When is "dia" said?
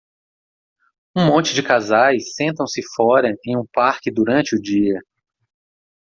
4.59-4.99